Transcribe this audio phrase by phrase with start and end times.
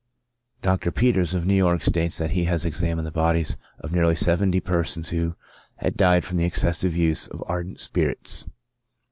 [0.63, 0.91] Dr.
[0.91, 5.09] Peters, of New York, states that he has examined the bodies of nearly seventy persons
[5.09, 5.35] who
[5.75, 8.47] had died from the excessive use of ardent spirits.